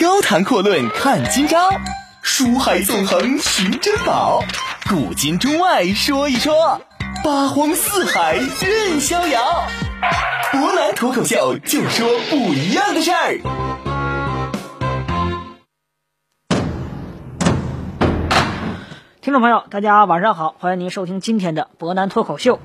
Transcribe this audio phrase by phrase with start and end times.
[0.00, 1.68] 高谈阔论看今朝，
[2.22, 4.42] 书海纵横寻珍宝，
[4.88, 6.80] 古今中外说一说，
[7.22, 9.66] 八荒四海任逍遥。
[10.52, 13.40] 博南脱口秀就说不一样的事儿。
[19.20, 22.58] 听众朋友，大家晚上好，欢迎您收听今天的博南脱口秀。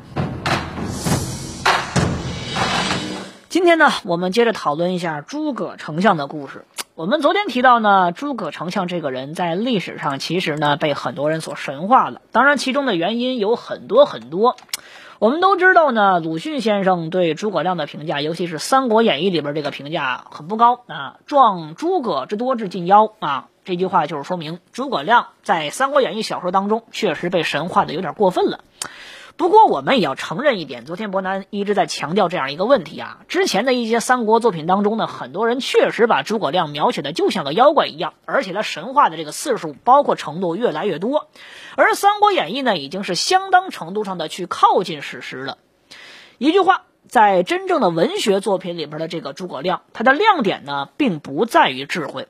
[3.49, 6.63] 今天呢，我们接着讨论一下诸葛丞相的故事。
[6.95, 12.21] 我们昨天提到呢，诸葛丞相这个人在历史上其实呢被很多人所神化了。
[12.31, 14.55] 当然，其中的原因有很多很多。
[15.19, 28.61] 我们都知道呢，鲁迅先生对诸葛亮的评价，尤其是《三国演义》里边这个评价很不高啊，“壮诸葛之多至近妖”啊，这句话就是说明诸葛亮在《三国演义》小说当中确实被神化的有点过分了。
[29.37, 33.19] 不过，我们也要承认一点，昨天伯南一直在强调这样一个问题啊。
[33.27, 41.27] 之前的一些三国作品当中呢，很多人确实把诸葛亮描写的就像个妖怪一样，而且他神话的这个次数，包括程度越来越多。
[41.75, 45.57] 而《三国演义》呢，已经是相当程度上的去靠近史实了。
[46.37, 52.29] 一句话，在真正的文学作品里边的这个诸葛亮，他的亮点呢，并不在于智慧。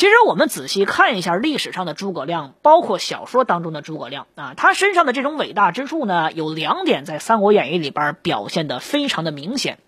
[0.00, 9.78] 其实我们仔细看一下历史上的诸葛亮，包括小说当中的诸葛亮啊，他身上的这种伟大之处呢，有两点在《三国演义》里边表现的非常的明显。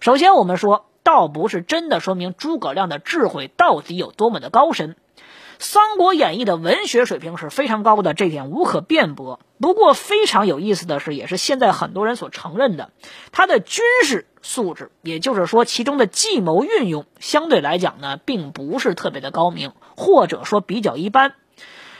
[0.00, 4.94] 首先，我们说，倒不是真的说明诸葛亮的智慧到底有多么的高深。
[5.58, 9.40] 《三国演义》的文学水平是非常高的，这点无可辩驳。
[9.60, 12.90] 不过，非常有意思的是，也是现在很多人所承认的，
[13.32, 21.34] 他的军事素质，也就是说，其中的计谋运用，相对来讲呢，并不是特别的高明，或者说比较一般。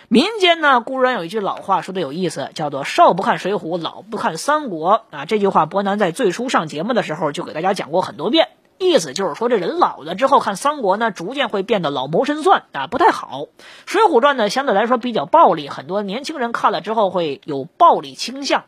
[0.07, 5.27] 民间呢，固然有一句老话说的有意思，叫做“少不看水浒，老不看三国”啊。
[5.27, 8.49] 这句话，伯南在最初上节目的时候就给大家讲过很多遍。
[8.79, 13.47] 意思就是说，这人老了之后看三国呢，逐渐会变得老谋深算啊，不太好。
[13.87, 18.65] 水浒传呢，相对来说比较暴力，很多年轻人看了之后会有暴力倾向。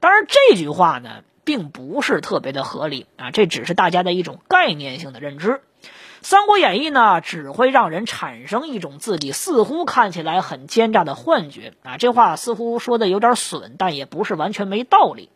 [0.00, 5.48] 当然，这句话呢，并不是特别的合理啊，这只是大家的一种概念性的认知。
[6.20, 11.96] 《三国演义》呢，只会让人产生一种自己似乎看起来很奸诈的幻觉啊。
[11.96, 15.30] 这话似乎说的有点损，但也不是完全没道理。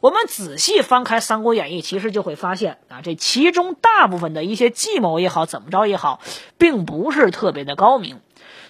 [0.00, 6.20] 我们仔细翻开《三国演义》，其实就会发现啊，这其中大部分的一些计谋也好，怎么着也好，
[6.56, 8.20] 并不是特别的高明。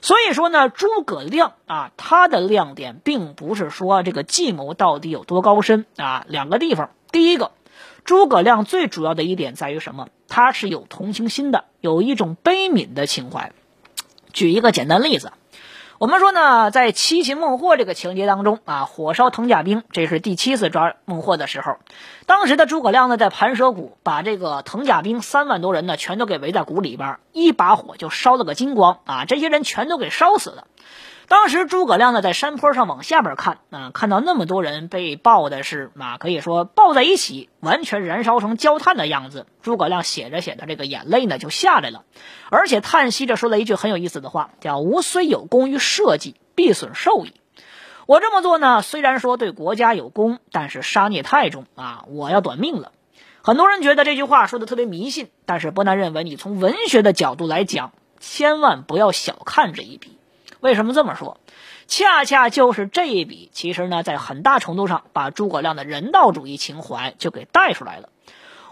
[0.02, 6.24] 所以说呢，诸葛亮啊，他的亮点并不是说这个计谋到底有多高深啊。
[6.26, 7.52] 两个地方，第一个，
[8.04, 10.08] 诸葛亮最主要的一点在于什么？
[10.26, 13.52] 他是有同情心的，有一种悲悯的情怀。
[14.32, 15.32] 举一个简单例子。
[16.00, 21.76] 我们说呢，在七擒孟获这个情节当中啊，火烧藤甲兵，这是第七次抓孟获的时候。
[22.24, 30.68] 当时的诸葛亮呢，在盘蛇谷把这个藤甲兵三万多人呢，全都给围在谷里边，一把火就烧了个精光啊，这些人全都给烧死了。
[31.30, 39.46] 当时诸葛亮呢，在山坡上往下边看，啊，看到那么多人被抱的是啊，可以说抱在一起，完全燃烧成焦炭的样子。
[39.62, 42.02] 诸葛亮写着写着，这个眼泪呢就下来了，
[42.50, 47.34] 而且叹息着说了一句很有意思的话，叫“吾虽有功于社稷，必损寿矣。”
[48.06, 52.90] 我这么做呢，虽然说对国家有功，但是杀孽太重啊，我要短命了。
[53.40, 60.16] 很多人觉得这句话说的特别迷信，但是波南认为，你从文学的角度来讲，千万不要小看这一笔。
[60.60, 61.38] 为什么这么说？
[61.86, 68.10] 恰恰就是这一笔，其实呢，在很大程度上把诸葛亮的人道主义情怀就给带出来了。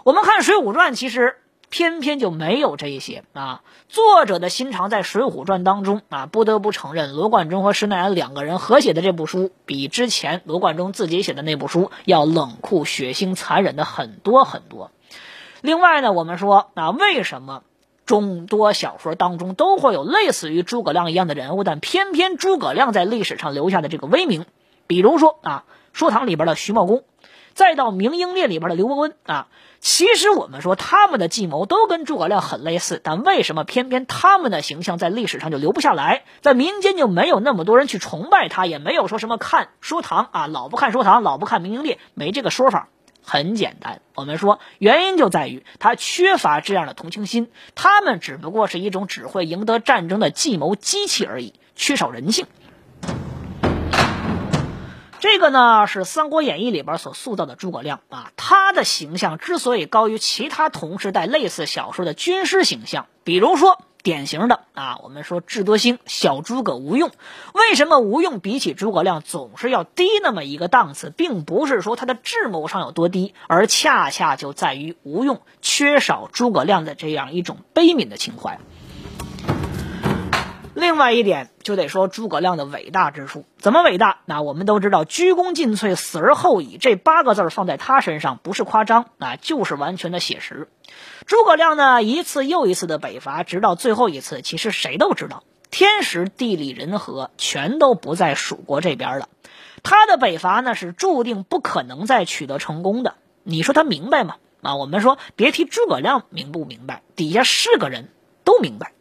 [0.05, 1.35] 我们看《水浒传》，其实
[1.69, 3.61] 偏偏就没有这一些啊。
[3.89, 14.91] 作者的心肠在《水浒传》当中啊，不得不承认，罗贯中和施耐庵两个人合写的这部书，比之前罗贯中自己写的那部书要冷酷、血腥、残忍的很多很多。
[15.61, 17.63] 另外呢，我们说啊，为什么？
[18.09, 24.47] 众多小说当中都会有类似于诸葛亮一样的人物，但偏偏诸葛亮在历史上留下的这个威名，
[24.87, 27.03] 比如说啊，《说唐》里边的徐茂公，
[27.53, 29.47] 再到《明英烈》里边的刘伯温啊，
[29.79, 42.89] 其实我们说他们的计谋都跟诸葛亮很类似，但为什么偏偏他们的形象在历史上就留不下来，在民间就没有那么多人去崇拜他，也没有说什么看《说唐》啊，老不看《说唐》，老不看《明英烈》，没这个说法。
[43.29, 52.47] 很简单，我们说原因就在于他缺乏这样的同情心，他们只不过是一种只会赢得战争的计谋机器而已，缺少人性。
[55.19, 63.79] 这个呢是《三国演义》里边所塑造的诸葛亮啊，他的形象之所以高于其他同时代类似小说的军师形象，比如说。
[64.09, 67.11] 典型的啊，我们说智多星小诸葛吴用，
[67.53, 78.57] 为什么吴用比起诸葛亮总是要低那么一个档次，并不是说他的智谋上有多低，而恰恰就在于吴用缺少诸葛亮的这样一种悲悯的情怀。
[80.79, 84.21] 另外一点就得说诸葛亮的伟大之处，怎么伟大？
[84.25, 90.69] 那我们都知道“鞠躬尽瘁，死而后已”这八个字放在他身上不是夸张，那就是完全的写实。
[91.25, 99.29] 诸葛亮呢，一次又一次的北伐，直到最后一次，其实谁都知道，天时地利人和全都不在蜀国这边了。
[99.83, 103.15] 他的北伐呢，是注定不可能再取得成功的。
[103.43, 104.37] 你说他明白吗？
[104.61, 108.09] 啊，我们说别提诸葛亮明不明白，底下是个人
[108.43, 108.91] 都明白。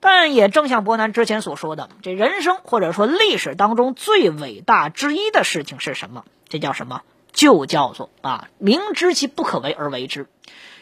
[0.00, 6.24] 但也正像伯南之前所说的，这人生或者说历史当中最伟大之一的事情是什么？
[6.48, 7.02] 这叫什么？
[7.32, 10.26] 就叫做啊，明知其不可为而为之。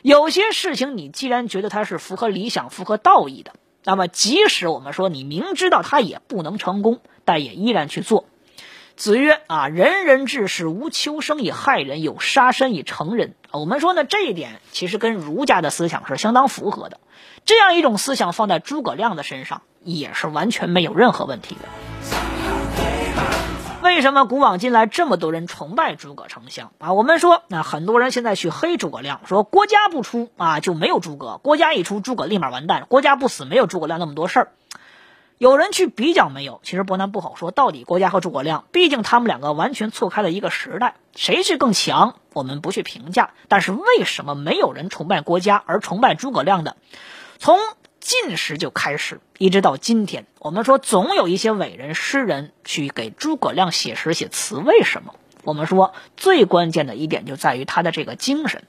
[0.00, 3.52] 有些事情你既然觉得它是符合理想、符合道义的，
[3.84, 8.24] 那么即使我们说你明知道它也不能成功，但也依然去做。
[8.98, 13.36] 子曰啊，人人志士无求生以害人，有杀身以成仁。
[13.52, 16.98] 我们说呢，这一点其实跟儒家的思想是相当符合的。
[17.44, 21.60] 这样一种思想放在诸葛亮的身上，也是完全没有任何问题的。
[23.84, 26.92] 为什么古往今来这么多人崇拜诸葛丞相啊？
[26.92, 34.48] 我们说，那很多人现在去黑诸葛亮，说国家不出啊就没有诸葛，国家一出诸葛立马完蛋，国家不死没有诸葛亮那么多事儿。
[35.38, 36.60] 有人去比较没有？
[36.64, 43.30] 其实伯南不好说，到底国家和诸葛亮，毕竟他们两个完全错开了一个时代，谁去更强，我们不去评价。
[43.46, 46.76] 但是为什么没有人崇拜国家而崇拜诸葛亮的？
[47.38, 47.56] 从
[48.00, 54.56] 晋时就开始，一直到今天，我们说总有一些伟人诗人去给诸葛亮写诗写词。
[54.56, 55.14] 为什么？
[55.44, 58.64] 我们说最关键的一点就在于他的这个精神。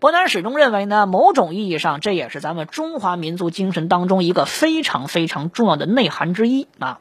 [0.00, 7.00] 伯南始终认为呢，某种意义上，这也是咱们中华民族精神当中一个非常非常重要的内涵之一啊。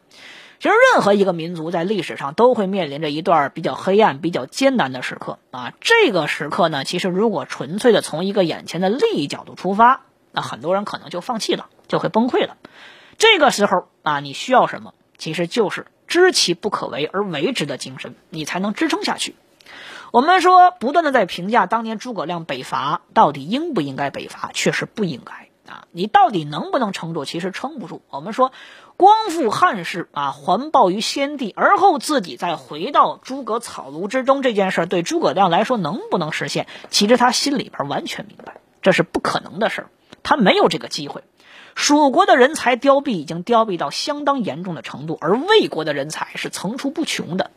[0.60, 5.74] 其实，任何一个民族在历史上都会面临着一段比较黑暗、比较艰难的时刻啊。
[5.80, 10.02] 这个时刻呢，其实如果纯粹的从一个眼前的利益角度出发，
[10.32, 12.58] 那很多人可能就放弃了，就会崩溃了。
[13.20, 14.96] 这个时候啊，你需要什么？
[15.20, 19.36] 其实就是知其不可为而为之的精神，你才能支撑下去。
[20.18, 25.86] 我们说，不断的在评价当年诸葛亮北伐到底应不应该北伐，确实不应该啊。
[25.92, 27.24] 你到底能不能撑住？
[27.24, 28.02] 其实撑不住。
[28.10, 28.52] 我们说，
[28.98, 36.66] 光复汉室啊，还报于先帝，而后自己再回到诸葛草庐之中，这件事对诸葛亮来说能不能实现？
[36.90, 39.90] 其实他心里边完全明白，这是不可能的事儿。
[40.24, 41.26] 他没有这个机会，
[41.76, 47.52] 蜀国的人才凋敝已经凋敝到相当严重的程度，而魏国的人才是层出不穷的。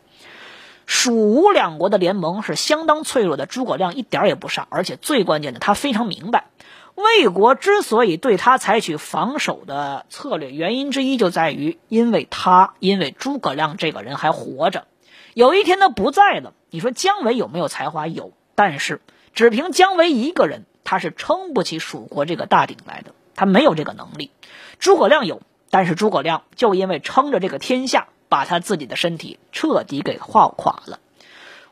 [0.90, 6.46] 蜀吴两国的联盟是相当脆弱的，诸葛亮一点也不傻，而且最关键的，他非常明白，
[6.96, 14.88] 魏国之所以对他采取防守的策略，原因之一就在于，因为他因为诸葛亮这个人还活着，
[15.32, 18.08] 有一天他不在了，你说姜维有没有才华？
[18.08, 19.00] 有，但是
[19.32, 20.64] 只凭姜维一个人。
[20.82, 24.32] 他是撑不起蜀国这个大鼎来的，他没有这个能力。
[24.80, 25.40] 诸葛亮有，
[25.70, 30.98] 但是诸葛亮就因为撑着这个天下，把他自己的身体彻底给耗垮了。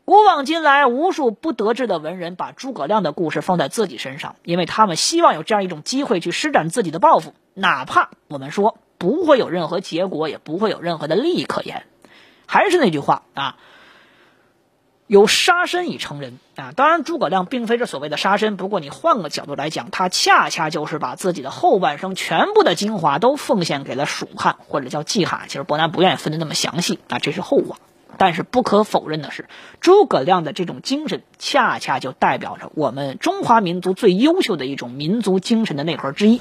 [0.05, 11.85] 古往今来，无数不得志的文人把诸葛亮的故事放在自己身上，因为他们希望有这样一种机会去施展自己的抱负，哪怕我们说不会有任何结果，也不会有任何的利益可言。
[12.45, 13.57] 还是那句话啊。
[15.09, 16.71] 有杀身以成仁啊！
[16.75, 18.57] 当然，诸葛亮并非是所谓的杀身。
[18.57, 25.45] 不过，你换个角度来讲，他恰恰就是把自己的后半生全部的精华都奉献给了蜀汉，或者叫季汉。
[25.47, 27.77] 其实伯南不愿意分的那么详细啊，这是后话。
[28.19, 36.39] 但是不可否认的是，诸葛亮的这种精神，恰恰就代表着我们中华民族最优秀的一种民族精神的内核之一。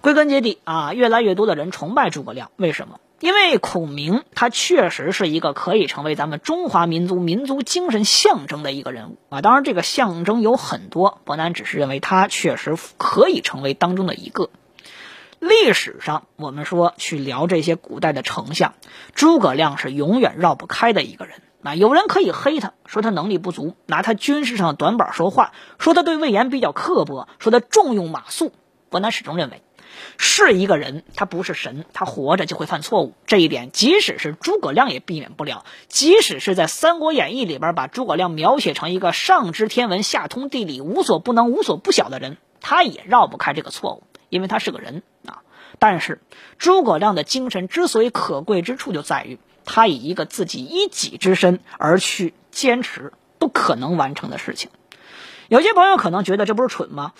[0.00, 3.00] 归根结底啊，越来越多的人崇拜诸葛亮，为什么？
[3.24, 9.40] 因为孔明他确实是一个可以成为咱们中华民族民族精神象征的一个人物啊！
[9.40, 14.50] 当然，这个象征有很多，伯南只是认为他确实可以成为当中的一个。
[15.38, 18.74] 历史上，我们说去聊这些古代的丞相，
[19.14, 21.74] 诸葛亮是永远绕不开的一个人啊！
[21.74, 28.50] 有人可以黑他，说他能力不足，拿他军事上的短板说话，说他对魏延比较刻薄，说他重用马谡。
[28.90, 29.62] 伯南始终认为。
[30.18, 33.14] 是一个人，他不是神，他活着就会犯错误。
[33.26, 35.64] 这一点，即使是诸葛亮也避免不了。
[35.88, 45.42] 即使是在《三国演义》里边把诸葛亮描写成一个上知天文、下通地理、无所不能、无所不晓的人，他也绕不开这个错误，因为他是个人啊。
[45.78, 46.20] 但是，
[46.58, 54.70] 诸葛亮的精神之所以可贵之处，就在于他以一个自己一己之身而去坚持不可能完成的事情。
[55.48, 57.12] 有些朋友可能觉得这不是蠢吗？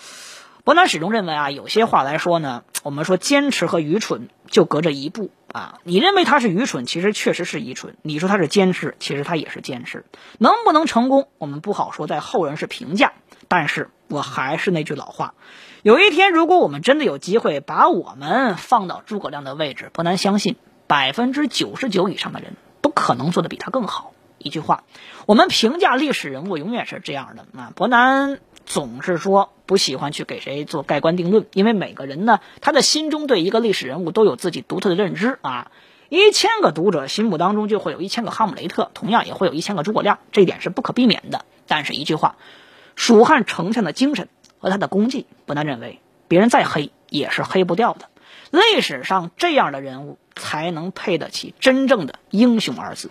[0.64, 5.78] 伯南始终认为啊，有些话来说呢，我们说坚持和愚蠢就隔着一步啊。
[5.84, 10.06] 你认为他是愚蠢，其实确实是愚蠢；你说他是坚持，其实他也是坚持。
[10.38, 13.12] 能不能成功，我们不好说，在后人是评价。
[13.46, 15.34] 但是我还是那句老话，
[15.82, 20.56] 有一天如果我们真的有机会把我们放到诸葛亮的位置，伯南相信，
[20.86, 24.12] 百分之九十九以上的人不可能做得比他更好。
[24.38, 24.84] 一句话，
[25.26, 27.72] 我们评价历史人物永远是这样的啊。
[27.76, 35.70] 伯南总是说不喜欢去给谁做盖棺定论，因为每个人呢，他的心中对一个历史人物都有自己独特的认知啊。
[36.08, 41.44] 一千个读者心目当中就会有一千个哈姆雷特，同样也会有一千个诸葛亮，这一点是不可避免的。
[41.66, 42.36] 但是一句话。
[42.96, 44.28] 蜀汉丞相的精神
[44.58, 48.08] 和他的功绩，不难认为，别人再黑也是黑不掉的。
[48.52, 53.10] 历史上这样的人物，才能配得起真正的英雄二字。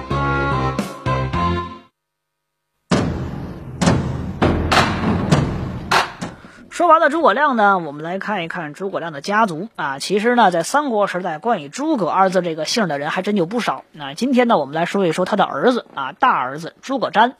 [6.81, 9.99] 说完了诸葛亮呢，我们来看一看诸葛亮的家族啊。
[9.99, 13.83] 其实呢，在三国时代，关于诸葛二字这个姓的人还真就不少。
[13.91, 17.33] 那今天呢，我们来说一说他的儿子啊，大儿子诸葛瞻。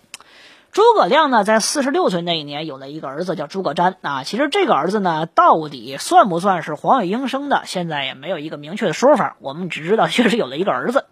[0.71, 4.23] 诸葛亮呢，在四十六岁那一年有了一个儿子叫诸葛瞻啊。
[4.23, 9.37] 其实这个儿子呢，到底算不算是黄月英生的，现在也没有一个明确的说法。
[9.39, 11.05] 我们只知道确实有了一个儿子。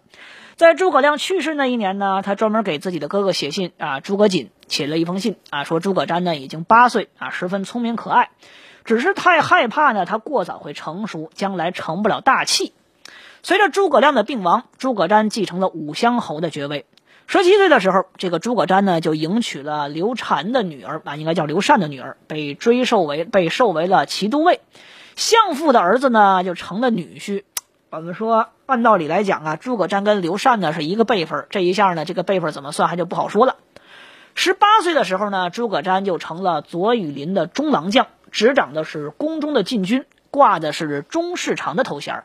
[0.60, 8.28] 在诸葛亮去世那一年呢，他专门给自己的哥哥写信啊，诸葛瑾写了一封信啊，说诸葛瞻呢已经八岁啊，十分聪明可爱，
[8.84, 12.74] 只是太害怕呢他过早会成熟，将来成不了大器。
[13.42, 16.84] 随着诸葛亮的病亡，诸葛瞻继承了武乡侯的爵位。
[17.26, 24.60] 十七岁的时候，这个诸葛瞻呢就迎娶了刘禅的女儿啊，应该叫刘禅的女儿，被追授为被授为了骑都尉。
[25.16, 27.44] 相父的儿子呢就成了女婿。
[27.92, 33.56] 我们说，按道理来讲啊，诸葛瞻跟刘禅呢是一个辈分，这一下呢，这个辈分怎么算还就不好说了。
[34.36, 42.22] 十八岁的时候呢，诸葛瞻就成了左羽林的中郎将，执掌的是宫中的禁军，挂的是中侍长的头衔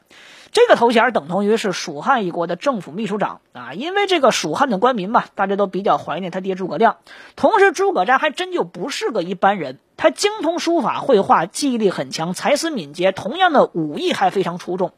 [0.52, 3.74] 这个头衔等同于是蜀汉一国的政府秘书长啊。
[3.74, 6.98] 因为这个蜀汉的官民嘛，大家都比较怀念他爹诸葛亮。
[7.36, 14.92] 同时，诸葛瞻还真就不是个一般人，他精通书法绘画，记忆力很强，才思敏捷，同样的武艺还非常出众。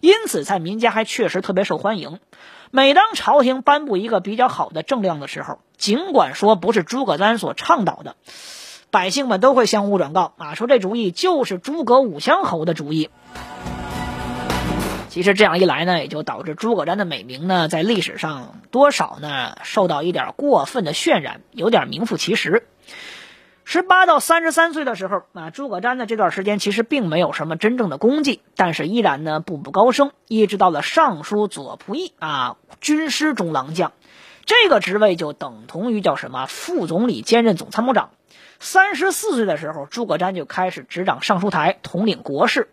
[0.00, 2.18] 因此，在民间还确实特别受欢迎。
[2.72, 8.16] 每当朝廷颁布一个比较好的政令的时候，尽管说不是诸葛瞻所倡导的，
[8.90, 13.10] 百姓们都会相互转告啊，说这主意就是诸葛武乡侯的主意。
[15.08, 22.68] 其实这样一来呢，也就导致诸葛瞻的美名呢，在历史上多少呢受到一点过分的渲染，有点名副其实。
[23.72, 33.92] 十八到三十三岁的时候啊，诸葛瞻呢这段时间其实并没有什么真正的功绩，但是依然呢步步高升，一直到了尚书左仆射啊，军师中郎将，
[34.44, 38.10] 这个职位就等同于叫什么副总理兼任总参谋长。
[38.58, 42.72] 三十四岁的时候，诸葛瞻就开始执掌尚书台，统领国事。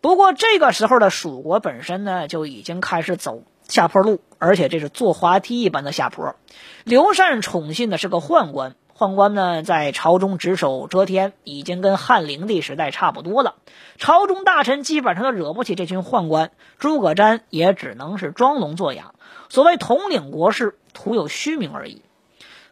[0.00, 6.36] 不过这个时候的蜀国本身呢就已经开始走下坡路，而且这是坐滑梯一般的下坡。
[6.84, 8.76] 刘禅宠信的是个宦官。
[8.98, 13.56] 宦官呢，在朝中只手遮天，已经跟汉灵帝时代差不多了。
[13.98, 19.12] 朝中大臣基本上都惹不起这群宦官，诸葛瞻也只能是装聋作哑。
[19.50, 22.00] 所谓统领国事，徒有虚名而已。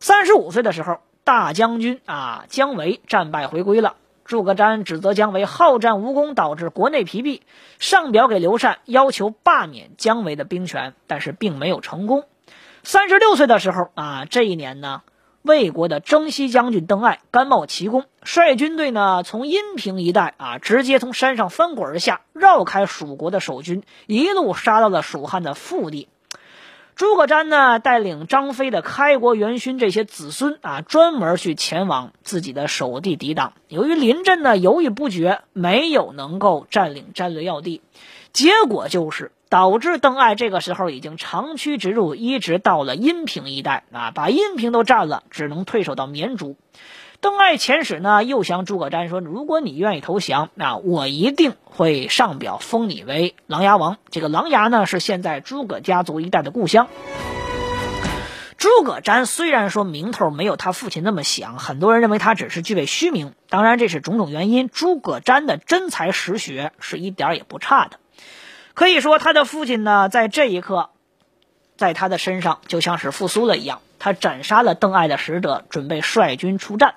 [0.01, 3.97] 三十五岁的时候，大将军啊姜维战败回归了。
[4.25, 7.43] 诸葛瞻指责姜维好战无功，导致国内疲弊，
[7.79, 12.25] 上表给刘禅，要求罢免姜维的兵权，但是并没有成功。
[12.83, 15.03] 三十六岁的时候啊，这一年呢。
[15.45, 26.09] 魏国的征西将军邓艾甘冒奇功，率军队呢从阴平一带啊，直接从山上翻滚而下，绕开蜀国的守军，一路杀到了蜀汉的腹地。
[26.95, 33.53] 诸葛瞻呢带领张飞的开国元勋这些子孙啊，专门去前往自己的守地抵挡。
[33.69, 37.83] 由于临阵呢犹豫不决，没有能够占领战略要地，
[38.33, 39.31] 结果就是。
[39.55, 46.57] 导致邓艾这个时候已经长驱直入，一直到了阴平一带啊，把阴平都占了，只能退守到绵竹。
[47.21, 53.99] 邓艾遣使呢，又向诸葛瞻说：“如果你愿意投降，那我一定会上表封你为琅琊王。
[54.11, 56.89] 这个琅琊呢，是现在诸葛家族一带的故乡。”
[58.59, 63.35] 诸葛瞻虽然说名头没有他父亲那么响，很多人认为他只是具备虚名。
[63.49, 64.69] 当然，这是种种原因。
[64.69, 67.99] 诸葛瞻的真才实学是一点也不差的。
[68.75, 70.91] 可以说，他的父亲呢，在这一刻，
[71.77, 73.81] 在他的身上就像是复苏了一样。
[74.01, 76.97] 他斩杀了邓艾的使者，准备率军出战。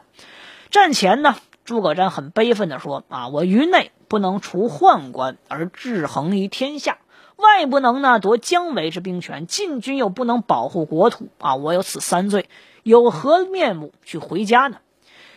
[0.71, 6.97] 战前呢，诸葛瞻很悲愤地说：“啊，我于内不能除宦官而制衡于天下，
[7.35, 12.49] 外不能呢夺姜维之兵权，进军又不能保护国土，啊，我有此三罪，
[12.83, 14.79] 有何面目去回家呢？”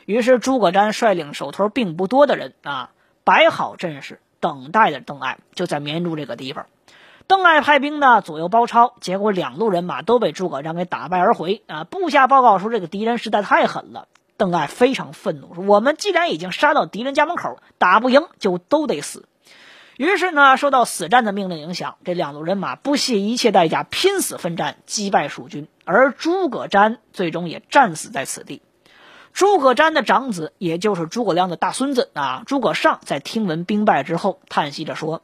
[0.06, 2.90] 于是诸葛瞻率领手头并不多的人啊，
[3.22, 6.66] 摆好阵势，等待着邓艾，就在绵竹这个地方。
[7.26, 11.84] 邓艾派兵呢左右包抄，结果两路人马都被诸葛瞻给打败而回啊！
[11.84, 14.08] 部下报告说这个敌人实在太狠了。
[14.36, 19.28] 邓艾非常愤怒，说：“我们既然已经杀到敌人家门口，打不赢就都得死。”
[19.98, 28.62] 于是呢，受到死战的命令影响，这两路人马不惜一切代价拼死奋战，击败蜀军，而诸葛瞻最终也战死在此地。
[29.32, 35.22] 诸葛瞻的长子，也就是诸葛亮的大孙子啊，诸葛尚，在听闻兵败之后，叹息着说。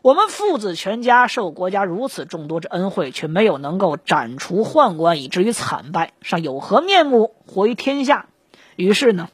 [0.00, 8.26] 我们父子全家受国家如此众多之恩惠，却没有能够斩除宦官，以至于惨败，尚有何面目活于天下？
[8.76, 9.28] 于是呢，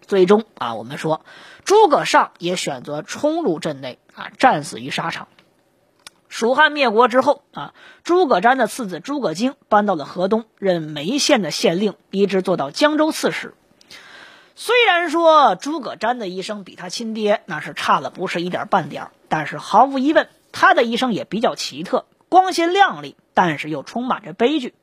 [0.00, 1.20] 最终啊，我们说
[1.64, 5.28] 诸葛尚也选择冲入阵内啊，战死于沙场。
[6.34, 13.54] 蜀汉灭国之后啊，诸葛瞻的次子诸葛京搬到了河东，任眉县的县令，一直做到江州刺史。
[14.56, 24.74] 虽然说诸葛瞻的一生比他亲爹那是差了不是一点半点但是毫无疑问，他的一生也比较奇特，光鲜亮丽，但是又充满着悲剧。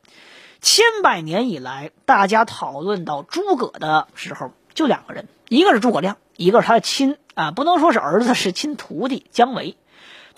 [0.61, 9.75] 千百年以来，大家讨论到诸葛的时候，就两个人，一个是诸葛亮，一个是他的亲啊，不能说是儿子，是亲徒弟姜维。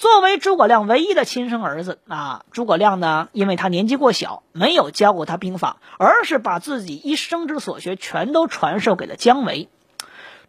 [0.03, 9.69] 作为诸葛亮唯一的亲生儿子啊，诸葛亮呢，因为他年纪过小，没有教过他兵法，而是把自己一生之所学全都传授给了姜维。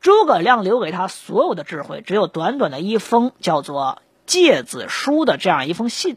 [0.00, 6.16] 诸葛亮留给他所有的智慧，只有短短的一封叫做《诫子书》的这样一封信。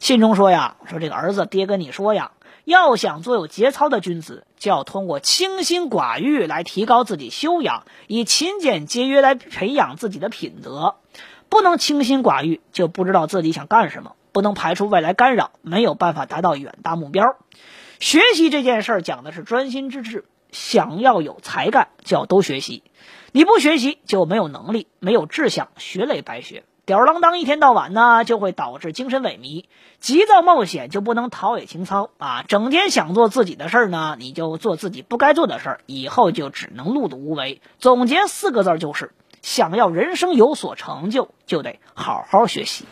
[0.00, 2.32] 信中说呀，说这个儿子，爹跟你说呀，
[2.64, 10.96] 要想做有节操的君子，就要通过清心寡欲来提高自己修养，以勤俭节约来培养自己的品德。
[11.52, 17.36] 不能清心寡欲，就不知道自己想干什么；不能排除外来干扰，没有办法达到远大目标。
[18.00, 22.82] 学习这件事儿讲的是专心致志，想要有才干，就要都学习。
[23.32, 26.64] 你不学习就没有能力，没有志向，学了也白学。
[26.86, 29.66] 吊儿郎当一天到晚呢，就会导致精神萎靡。
[30.00, 32.44] 急躁冒险就不能陶冶情操啊！
[32.48, 37.60] 整天想做自己的事儿呢，你就做自己不该做的事儿，以后就只能碌碌无为。
[37.78, 39.12] 总结四个字就是。
[39.42, 42.86] 想要人生有所成就，就得好好学习。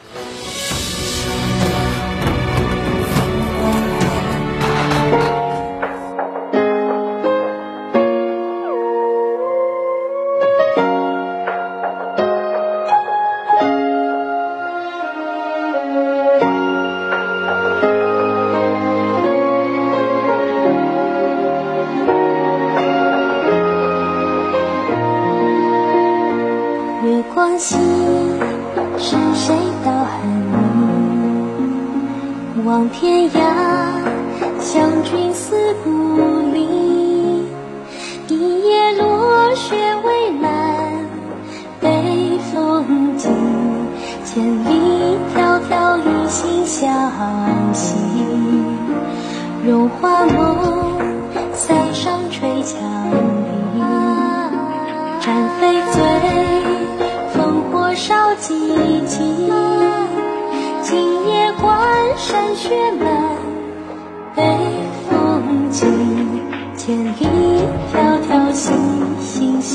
[35.11, 35.90] 君思故
[36.53, 37.44] 里。
[38.29, 41.05] 一夜落雪未满，
[41.81, 43.29] 北风急，
[44.25, 47.11] 千里迢迢一心相
[47.75, 47.96] 惜。
[49.66, 50.96] 绒花梦，
[51.55, 52.77] 塞上吹羌
[53.75, 53.81] 笛，
[55.20, 56.01] 战飞醉，
[57.35, 58.55] 烽火烧几
[59.09, 59.51] 静。
[60.83, 61.68] 今夜关
[62.16, 63.39] 山雪满。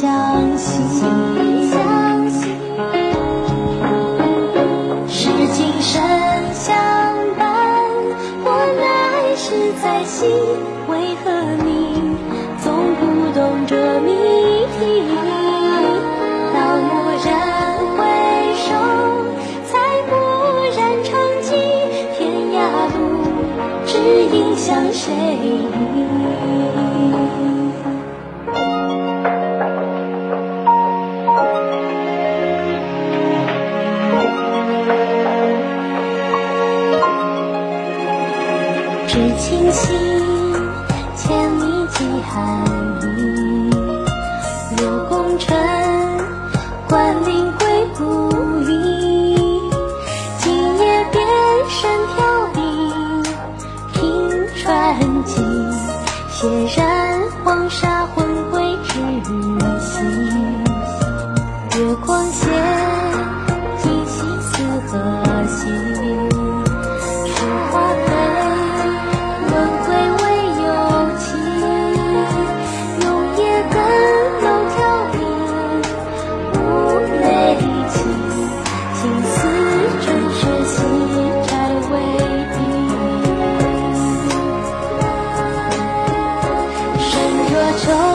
[0.01, 0.84] 相惜
[1.71, 2.49] 相惜
[5.08, 6.03] 是今生
[6.53, 6.75] 相
[7.38, 7.47] 伴
[8.43, 10.25] 或来世再惜
[10.89, 11.31] 为何
[11.63, 11.95] 你。
[12.62, 14.12] 总不懂这谜
[14.75, 15.03] 题
[16.53, 17.29] 到蓦然
[17.95, 18.03] 回
[18.67, 18.67] 首
[19.63, 19.79] 才
[20.12, 20.13] 蓦
[20.75, 21.55] 然唱记
[22.17, 22.19] 天
[22.51, 22.58] 涯
[22.97, 22.99] 路
[23.86, 23.97] 只
[24.36, 26.14] 影向谁觅
[87.86, 88.14] 真